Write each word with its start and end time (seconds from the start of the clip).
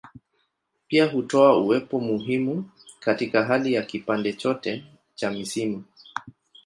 Pia 0.87 1.05
hutoa 1.05 1.57
uwepo 1.57 1.99
muhimu 1.99 2.69
katika 2.99 3.45
hali 3.45 3.73
ya 3.73 3.81
kipande 3.81 4.33
chote 4.33 4.83
cha 5.15 5.31
misimu. 5.31 5.83